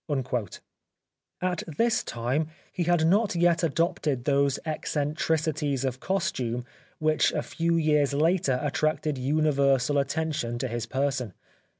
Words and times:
At 1.43 1.61
this 1.67 2.03
time 2.03 2.47
he 2.71 2.85
had 2.85 3.05
not 3.05 3.35
yet 3.35 3.63
adopted 3.63 4.23
those 4.25 4.57
eccentricities 4.65 5.85
of 5.85 5.99
costume 5.99 6.65
which 6.97 7.31
a 7.33 7.43
few 7.43 7.75
years 7.75 8.11
later 8.11 8.59
attracted 8.63 9.19
universal 9.19 9.99
attention 9.99 10.57
to 10.57 10.67
his 10.67 10.87
person. 10.87 11.35